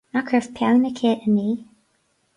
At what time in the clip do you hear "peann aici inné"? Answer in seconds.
0.55-1.47